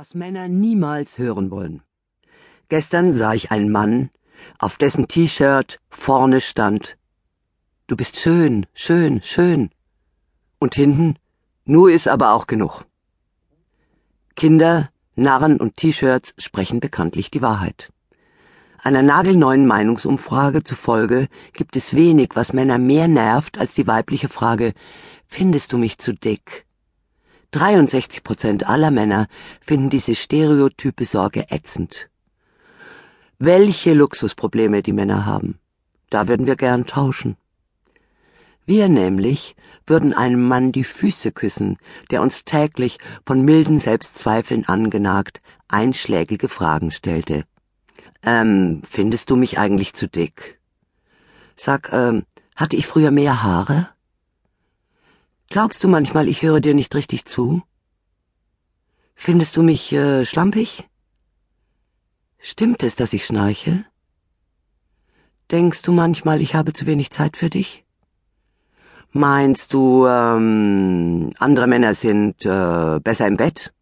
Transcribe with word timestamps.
Was 0.00 0.14
Männer 0.14 0.48
niemals 0.48 1.18
hören 1.18 1.50
wollen. 1.50 1.82
Gestern 2.70 3.12
sah 3.12 3.34
ich 3.34 3.50
einen 3.50 3.70
Mann, 3.70 4.08
auf 4.58 4.78
dessen 4.78 5.08
T-Shirt 5.08 5.78
vorne 5.90 6.40
stand 6.40 6.96
Du 7.86 7.96
bist 7.96 8.16
schön, 8.16 8.64
schön, 8.72 9.20
schön. 9.22 9.68
Und 10.58 10.74
hinten 10.74 11.18
Nur 11.66 11.90
ist 11.90 12.08
aber 12.08 12.32
auch 12.32 12.46
genug. 12.46 12.86
Kinder, 14.36 14.88
Narren 15.16 15.60
und 15.60 15.76
T-Shirts 15.76 16.32
sprechen 16.38 16.80
bekanntlich 16.80 17.30
die 17.30 17.42
Wahrheit. 17.42 17.92
Einer 18.78 19.02
nagelneuen 19.02 19.66
Meinungsumfrage 19.66 20.64
zufolge 20.64 21.28
gibt 21.52 21.76
es 21.76 21.94
wenig, 21.94 22.30
was 22.32 22.54
Männer 22.54 22.78
mehr 22.78 23.06
nervt 23.06 23.58
als 23.58 23.74
die 23.74 23.86
weibliche 23.86 24.30
Frage 24.30 24.72
Findest 25.26 25.74
du 25.74 25.76
mich 25.76 25.98
zu 25.98 26.14
dick? 26.14 26.64
63 27.52 28.22
Prozent 28.22 28.68
aller 28.68 28.90
Männer 28.90 29.26
finden 29.60 29.90
diese 29.90 30.14
stereotype 30.14 31.04
Sorge 31.04 31.50
ätzend. 31.50 32.08
Welche 33.38 33.94
Luxusprobleme 33.94 34.82
die 34.82 34.92
Männer 34.92 35.26
haben, 35.26 35.58
da 36.10 36.28
würden 36.28 36.46
wir 36.46 36.56
gern 36.56 36.86
tauschen. 36.86 37.36
Wir 38.66 38.88
nämlich 38.88 39.56
würden 39.86 40.14
einem 40.14 40.46
Mann 40.46 40.70
die 40.70 40.84
Füße 40.84 41.32
küssen, 41.32 41.78
der 42.10 42.22
uns 42.22 42.44
täglich 42.44 42.98
von 43.26 43.42
milden 43.42 43.80
Selbstzweifeln 43.80 44.68
angenagt 44.68 45.40
einschlägige 45.66 46.48
Fragen 46.48 46.90
stellte. 46.90 47.44
Ähm, 48.22 48.82
findest 48.88 49.30
du 49.30 49.36
mich 49.36 49.58
eigentlich 49.58 49.94
zu 49.94 50.08
dick? 50.08 50.60
Sag, 51.56 51.92
ähm, 51.92 52.24
hatte 52.54 52.76
ich 52.76 52.86
früher 52.86 53.10
mehr 53.10 53.42
Haare? 53.42 53.88
Glaubst 55.52 55.82
du 55.82 55.88
manchmal, 55.88 56.28
ich 56.28 56.42
höre 56.42 56.60
dir 56.60 56.74
nicht 56.74 56.94
richtig 56.94 57.24
zu? 57.24 57.64
Findest 59.16 59.56
du 59.56 59.64
mich 59.64 59.92
äh, 59.92 60.24
schlampig? 60.24 60.88
Stimmt 62.38 62.84
es, 62.84 62.94
dass 62.94 63.12
ich 63.12 63.26
schnarche? 63.26 63.84
Denkst 65.50 65.82
du 65.82 65.90
manchmal, 65.90 66.40
ich 66.40 66.54
habe 66.54 66.72
zu 66.72 66.86
wenig 66.86 67.10
Zeit 67.10 67.36
für 67.36 67.50
dich? 67.50 67.84
Meinst 69.10 69.74
du, 69.74 70.06
ähm, 70.06 71.32
andere 71.40 71.66
Männer 71.66 71.94
sind 71.94 72.46
äh, 72.46 73.00
besser 73.00 73.26
im 73.26 73.36
Bett? 73.36 73.72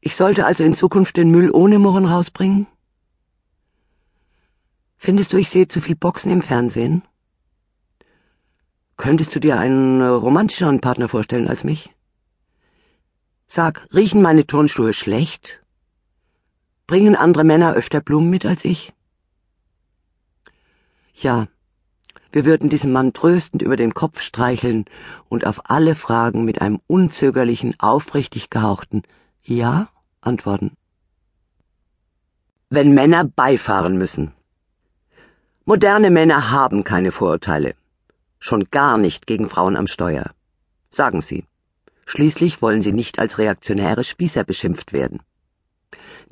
Ich 0.00 0.14
sollte 0.14 0.46
also 0.46 0.62
in 0.62 0.74
Zukunft 0.74 1.16
den 1.16 1.32
Müll 1.32 1.50
ohne 1.50 1.80
Murren 1.80 2.06
rausbringen? 2.06 2.68
Findest 4.98 5.32
du, 5.32 5.36
ich 5.36 5.50
sehe 5.50 5.66
zu 5.66 5.80
viel 5.80 5.96
Boxen 5.96 6.30
im 6.30 6.42
Fernsehen? 6.42 7.02
Könntest 8.96 9.34
du 9.34 9.40
dir 9.40 9.58
einen 9.58 10.00
äh, 10.00 10.06
romantischeren 10.06 10.80
Partner 10.80 11.08
vorstellen 11.08 11.48
als 11.48 11.64
mich? 11.64 11.90
Sag, 13.46 13.86
riechen 13.92 14.22
meine 14.22 14.46
Turnschuhe 14.46 14.92
schlecht? 14.92 15.60
Bringen 16.86 17.16
andere 17.16 17.44
Männer 17.44 17.74
öfter 17.74 18.00
Blumen 18.00 18.30
mit 18.30 18.46
als 18.46 18.64
ich? 18.64 18.92
Ja, 21.14 21.48
wir 22.32 22.46
würden 22.46 22.70
diesem 22.70 22.92
Mann 22.92 23.12
tröstend 23.12 23.60
über 23.60 23.76
den 23.76 23.92
Kopf 23.92 24.20
streicheln 24.20 24.86
und 25.28 25.46
auf 25.46 25.70
alle 25.70 25.94
Fragen 25.94 26.44
mit 26.44 26.62
einem 26.62 26.80
unzögerlichen, 26.86 27.74
aufrichtig 27.78 28.48
gehauchten 28.48 29.02
Ja 29.42 29.88
antworten. 30.22 30.76
Wenn 32.70 32.94
Männer 32.94 33.24
beifahren 33.24 33.98
müssen. 33.98 34.32
Moderne 35.66 36.10
Männer 36.10 36.50
haben 36.50 36.84
keine 36.84 37.12
Vorurteile. 37.12 37.74
Schon 38.44 38.64
gar 38.72 38.98
nicht 38.98 39.28
gegen 39.28 39.48
Frauen 39.48 39.76
am 39.76 39.86
Steuer. 39.86 40.32
Sagen 40.90 41.22
sie. 41.22 41.44
Schließlich 42.06 42.60
wollen 42.60 42.82
sie 42.82 42.90
nicht 42.90 43.20
als 43.20 43.38
reaktionäre 43.38 44.02
Spießer 44.02 44.42
beschimpft 44.42 44.92
werden. 44.92 45.20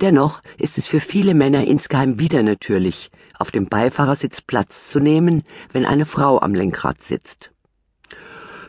Dennoch 0.00 0.40
ist 0.56 0.78
es 0.78 0.86
für 0.86 1.00
viele 1.00 1.34
Männer 1.34 1.66
insgeheim 1.66 2.18
wieder 2.18 2.42
natürlich, 2.42 3.10
auf 3.38 3.50
dem 3.50 3.66
Beifahrersitz 3.66 4.40
Platz 4.40 4.88
zu 4.88 5.00
nehmen, 5.00 5.42
wenn 5.74 5.84
eine 5.84 6.06
Frau 6.06 6.40
am 6.40 6.54
Lenkrad 6.54 7.02
sitzt. 7.02 7.50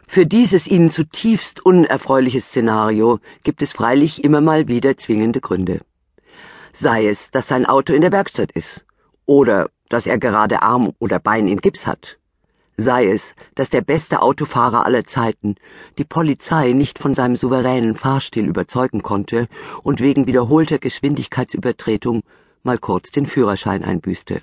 Für 0.05 0.25
dieses 0.25 0.67
ihnen 0.67 0.89
zutiefst 0.89 1.65
unerfreuliche 1.65 2.41
Szenario 2.41 3.21
gibt 3.45 3.61
es 3.61 3.71
freilich 3.71 4.21
immer 4.21 4.41
mal 4.41 4.67
wieder 4.67 4.97
zwingende 4.97 5.39
Gründe. 5.39 5.79
Sei 6.73 7.07
es, 7.07 7.31
dass 7.31 7.47
sein 7.47 7.65
Auto 7.65 7.93
in 7.93 8.01
der 8.01 8.11
Werkstatt 8.11 8.51
ist, 8.51 8.85
oder 9.25 9.69
dass 9.87 10.07
er 10.07 10.19
gerade 10.19 10.61
Arm 10.61 10.91
oder 10.99 11.19
Bein 11.19 11.47
in 11.47 11.61
Gips 11.61 11.87
hat, 11.87 12.18
sei 12.81 13.07
es, 13.07 13.35
dass 13.55 13.69
der 13.69 13.81
beste 13.81 14.21
Autofahrer 14.21 14.85
aller 14.85 15.05
Zeiten 15.05 15.55
die 15.97 16.03
Polizei 16.03 16.73
nicht 16.73 16.99
von 16.99 17.13
seinem 17.13 17.35
souveränen 17.35 17.95
Fahrstil 17.95 18.45
überzeugen 18.45 19.01
konnte 19.01 19.47
und 19.83 19.99
wegen 19.99 20.27
wiederholter 20.27 20.79
Geschwindigkeitsübertretung 20.79 22.23
mal 22.63 22.77
kurz 22.77 23.11
den 23.11 23.25
Führerschein 23.25 23.83
einbüßte. 23.83 24.41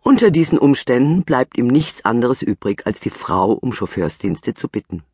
Unter 0.00 0.30
diesen 0.30 0.58
Umständen 0.58 1.22
bleibt 1.22 1.56
ihm 1.56 1.68
nichts 1.68 2.04
anderes 2.04 2.42
übrig, 2.42 2.86
als 2.86 2.98
die 2.98 3.10
Frau 3.10 3.52
um 3.52 3.72
Chauffeursdienste 3.72 4.52
zu 4.52 4.68
bitten. 4.68 5.04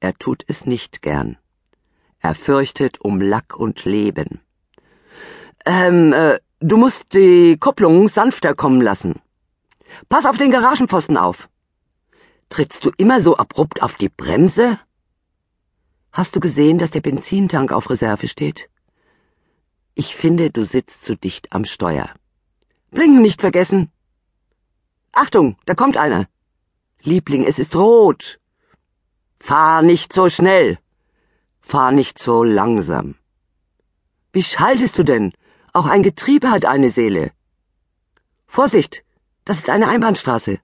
Er 0.00 0.14
tut 0.14 0.42
es 0.46 0.64
nicht 0.64 1.02
gern. 1.02 1.36
Er 2.18 2.34
fürchtet 2.34 3.00
um 3.00 3.20
Lack 3.20 3.56
und 3.56 3.84
Leben. 3.84 4.40
Ähm, 5.66 6.14
äh, 6.14 6.38
du 6.60 6.78
musst 6.78 7.14
die 7.14 7.58
Kupplung 7.58 8.08
sanfter 8.08 8.54
kommen 8.54 8.80
lassen. 8.80 9.20
Pass 10.08 10.26
auf 10.26 10.36
den 10.36 10.50
Garagenpfosten 10.50 11.16
auf. 11.16 11.48
Trittst 12.48 12.84
du 12.84 12.90
immer 12.96 13.20
so 13.20 13.36
abrupt 13.36 13.82
auf 13.82 13.96
die 13.96 14.08
Bremse? 14.08 14.78
Hast 16.12 16.34
du 16.34 16.40
gesehen, 16.40 16.78
dass 16.78 16.90
der 16.90 17.00
Benzintank 17.00 17.72
auf 17.72 17.90
Reserve 17.90 18.26
steht? 18.26 18.68
Ich 19.94 20.16
finde, 20.16 20.50
du 20.50 20.64
sitzt 20.64 21.04
zu 21.04 21.16
dicht 21.16 21.52
am 21.52 21.64
Steuer. 21.64 22.10
Blinken 22.90 23.22
nicht 23.22 23.40
vergessen. 23.40 23.92
Achtung, 25.12 25.56
da 25.66 25.74
kommt 25.74 25.96
einer. 25.96 26.28
Liebling, 27.02 27.44
es 27.44 27.58
ist 27.58 27.76
rot. 27.76 28.40
Fahr 29.38 29.82
nicht 29.82 30.12
so 30.12 30.28
schnell. 30.28 30.78
Fahr 31.60 31.92
nicht 31.92 32.18
so 32.18 32.42
langsam. 32.42 33.14
Wie 34.32 34.42
schaltest 34.42 34.98
du 34.98 35.04
denn? 35.04 35.32
Auch 35.72 35.86
ein 35.86 36.02
Getriebe 36.02 36.50
hat 36.50 36.64
eine 36.64 36.90
Seele. 36.90 37.32
Vorsicht, 38.46 39.04
das 39.50 39.58
ist 39.58 39.70
eine 39.70 39.88
Einbahnstraße. 39.88 40.60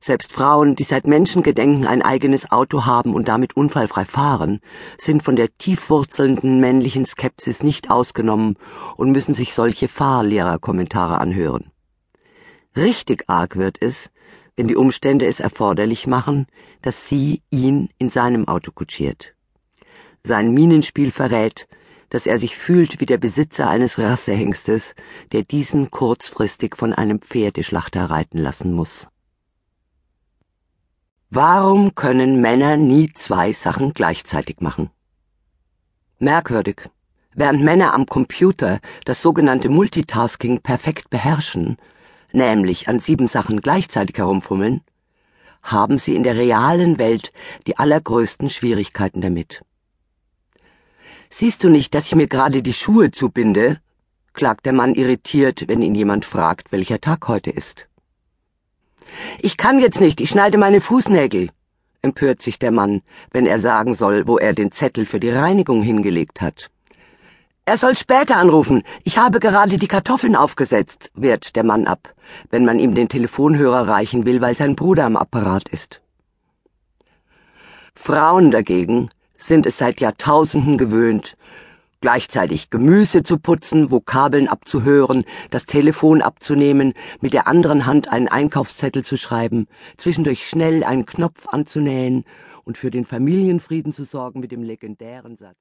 Selbst 0.00 0.32
Frauen, 0.32 0.74
die 0.74 0.82
seit 0.82 1.06
Menschengedenken 1.06 1.86
ein 1.86 2.02
eigenes 2.02 2.50
Auto 2.50 2.84
haben 2.84 3.14
und 3.14 3.28
damit 3.28 3.56
unfallfrei 3.56 4.04
fahren, 4.04 4.58
sind 4.98 5.22
von 5.22 5.36
der 5.36 5.56
tiefwurzelnden 5.56 6.58
männlichen 6.58 7.06
Skepsis 7.06 7.62
nicht 7.62 7.92
ausgenommen 7.92 8.56
und 8.96 9.12
müssen 9.12 9.34
sich 9.34 9.54
solche 9.54 9.86
Fahrlehrerkommentare 9.86 11.18
anhören. 11.18 11.70
Richtig 12.74 13.22
arg 13.28 13.54
wird 13.54 13.80
es, 13.80 14.10
wenn 14.56 14.66
die 14.66 14.74
Umstände 14.74 15.26
es 15.26 15.38
erforderlich 15.38 16.08
machen, 16.08 16.48
dass 16.82 17.08
sie 17.08 17.42
ihn 17.50 17.88
in 17.98 18.08
seinem 18.08 18.48
Auto 18.48 18.72
kutschiert. 18.72 19.32
Sein 20.24 20.52
Minenspiel 20.52 21.12
verrät, 21.12 21.68
dass 22.12 22.26
er 22.26 22.38
sich 22.38 22.58
fühlt 22.58 23.00
wie 23.00 23.06
der 23.06 23.16
Besitzer 23.16 23.70
eines 23.70 23.98
Rassehengstes, 23.98 24.94
der 25.32 25.44
diesen 25.44 25.90
kurzfristig 25.90 26.76
von 26.76 26.92
einem 26.92 27.22
Pferdeschlachter 27.22 28.04
reiten 28.04 28.36
lassen 28.36 28.74
muss. 28.74 29.08
Warum 31.30 31.94
können 31.94 32.42
Männer 32.42 32.76
nie 32.76 33.10
zwei 33.14 33.54
Sachen 33.54 33.94
gleichzeitig 33.94 34.60
machen? 34.60 34.90
Merkwürdig. 36.18 36.90
Während 37.34 37.62
Männer 37.62 37.94
am 37.94 38.04
Computer 38.04 38.80
das 39.06 39.22
sogenannte 39.22 39.70
Multitasking 39.70 40.60
perfekt 40.60 41.08
beherrschen, 41.08 41.78
nämlich 42.32 42.88
an 42.88 42.98
sieben 42.98 43.26
Sachen 43.26 43.62
gleichzeitig 43.62 44.18
herumfummeln, 44.18 44.82
haben 45.62 45.96
sie 45.96 46.14
in 46.14 46.24
der 46.24 46.36
realen 46.36 46.98
Welt 46.98 47.32
die 47.66 47.78
allergrößten 47.78 48.50
Schwierigkeiten 48.50 49.22
damit. 49.22 49.62
Siehst 51.34 51.64
du 51.64 51.70
nicht, 51.70 51.94
dass 51.94 52.04
ich 52.08 52.14
mir 52.14 52.26
gerade 52.26 52.62
die 52.62 52.74
Schuhe 52.74 53.10
zubinde? 53.10 53.78
klagt 54.34 54.66
der 54.66 54.74
Mann 54.74 54.94
irritiert, 54.94 55.64
wenn 55.66 55.80
ihn 55.80 55.94
jemand 55.94 56.26
fragt, 56.26 56.72
welcher 56.72 57.00
Tag 57.00 57.26
heute 57.26 57.50
ist. 57.50 57.88
Ich 59.40 59.56
kann 59.56 59.78
jetzt 59.78 59.98
nicht, 59.98 60.20
ich 60.20 60.28
schneide 60.28 60.58
meine 60.58 60.82
Fußnägel, 60.82 61.48
empört 62.02 62.42
sich 62.42 62.58
der 62.58 62.70
Mann, 62.70 63.00
wenn 63.30 63.46
er 63.46 63.58
sagen 63.60 63.94
soll, 63.94 64.26
wo 64.26 64.36
er 64.36 64.52
den 64.52 64.72
Zettel 64.72 65.06
für 65.06 65.20
die 65.20 65.30
Reinigung 65.30 65.82
hingelegt 65.82 66.42
hat. 66.42 66.70
Er 67.64 67.78
soll 67.78 67.96
später 67.96 68.36
anrufen. 68.36 68.82
Ich 69.02 69.16
habe 69.16 69.40
gerade 69.40 69.78
die 69.78 69.88
Kartoffeln 69.88 70.36
aufgesetzt, 70.36 71.10
wehrt 71.14 71.56
der 71.56 71.64
Mann 71.64 71.86
ab, 71.86 72.14
wenn 72.50 72.66
man 72.66 72.78
ihm 72.78 72.94
den 72.94 73.08
Telefonhörer 73.08 73.88
reichen 73.88 74.26
will, 74.26 74.42
weil 74.42 74.54
sein 74.54 74.76
Bruder 74.76 75.06
am 75.06 75.16
Apparat 75.16 75.70
ist. 75.70 76.02
Frauen 77.94 78.50
dagegen 78.50 79.08
sind 79.46 79.66
es 79.66 79.78
seit 79.78 80.00
Jahrtausenden 80.00 80.78
gewöhnt, 80.78 81.36
gleichzeitig 82.00 82.70
Gemüse 82.70 83.22
zu 83.22 83.38
putzen, 83.38 83.90
Vokabeln 83.90 84.48
abzuhören, 84.48 85.24
das 85.50 85.66
Telefon 85.66 86.22
abzunehmen, 86.22 86.94
mit 87.20 87.32
der 87.32 87.46
anderen 87.46 87.86
Hand 87.86 88.08
einen 88.08 88.28
Einkaufszettel 88.28 89.04
zu 89.04 89.16
schreiben, 89.16 89.66
zwischendurch 89.96 90.46
schnell 90.46 90.84
einen 90.84 91.06
Knopf 91.06 91.46
anzunähen 91.48 92.24
und 92.64 92.78
für 92.78 92.90
den 92.90 93.04
Familienfrieden 93.04 93.92
zu 93.92 94.04
sorgen 94.04 94.40
mit 94.40 94.52
dem 94.52 94.62
legendären 94.62 95.36
Satz 95.36 95.58